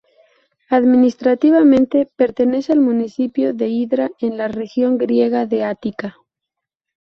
Administrativamente 0.69 2.09
pertenece 2.15 2.71
al 2.73 2.79
municipio 2.79 3.53
de 3.53 3.67
Hydra 3.69 4.09
en 4.19 4.35
la 4.35 4.47
región 4.47 4.97
griega 4.97 5.45
de 5.45 5.63
Ática. 5.63 6.15